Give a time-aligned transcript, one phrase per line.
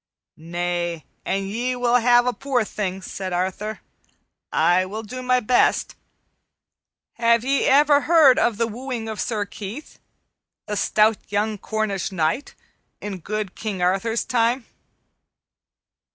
[0.35, 3.81] "Nay, an ye will ha' a poor thing," said Arthur,
[4.51, 5.93] "I will do my best.
[7.19, 9.99] Have ye ever heard of the wooing of Sir Keith,
[10.65, 12.55] the stout young Cornish knight,
[12.99, 14.65] in good King Arthur's time?"